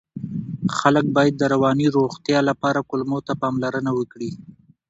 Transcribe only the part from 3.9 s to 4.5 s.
وکړي.